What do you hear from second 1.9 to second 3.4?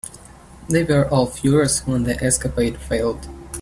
the escapade failed.